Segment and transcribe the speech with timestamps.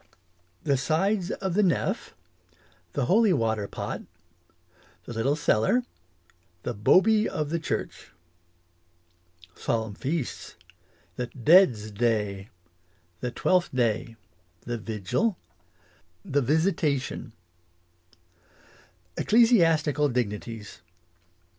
[0.63, 2.15] The sides of the nef
[2.93, 4.01] The holywater pot
[5.05, 5.83] The little cellar
[6.63, 8.11] The boby of the church
[9.53, 10.55] Solemn feasts.
[11.17, 12.49] The Deads day
[13.19, 14.15] The Twelfth day
[14.61, 15.37] The Vigil
[16.25, 17.33] The Visitation
[19.15, 19.19] English as she is spoke.
[19.19, 20.81] 15 Ecclesiastical dignities.